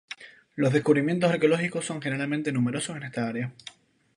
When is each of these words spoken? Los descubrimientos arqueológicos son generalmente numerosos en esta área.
Los 0.55 0.73
descubrimientos 0.73 1.29
arqueológicos 1.29 1.85
son 1.85 2.01
generalmente 2.01 2.51
numerosos 2.51 2.97
en 2.97 3.03
esta 3.03 3.27
área. 3.27 3.53